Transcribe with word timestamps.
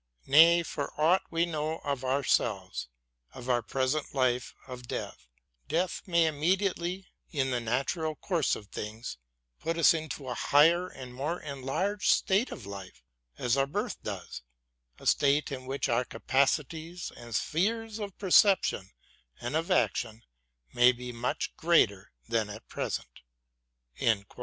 Nay, 0.25 0.63
for 0.63 0.99
aught 0.99 1.21
we 1.29 1.45
know 1.45 1.77
of 1.83 2.03
ourselves, 2.03 2.87
of 3.35 3.47
our 3.47 3.61
present 3.61 4.15
life 4.15 4.55
and 4.65 4.73
of 4.79 4.87
death, 4.87 5.27
death 5.67 6.01
may 6.07 6.25
immediately, 6.25 7.11
in 7.31 7.51
the 7.51 7.59
natural 7.59 8.15
course 8.15 8.55
of 8.55 8.69
things, 8.69 9.19
put 9.59 9.77
us 9.77 9.93
into 9.93 10.27
a 10.27 10.33
higher 10.33 10.87
and 10.87 11.13
more 11.13 11.39
enlarged 11.39 12.09
state 12.09 12.51
of 12.51 12.65
life, 12.65 13.03
as 13.37 13.55
our 13.55 13.67
birth 13.67 14.01
does: 14.01 14.41
a 14.97 15.05
state 15.05 15.51
in 15.51 15.67
which 15.67 15.87
our 15.87 16.03
capacities 16.03 17.11
and 17.15 17.35
sphere 17.35 17.83
of 17.83 18.17
perception 18.17 18.89
and 19.39 19.55
of 19.55 19.69
action 19.69 20.23
may 20.73 20.91
be 20.91 21.11
much 21.11 21.55
greater 21.57 22.11
than 22.27 22.49
at 22.49 22.67
present. 22.67 23.21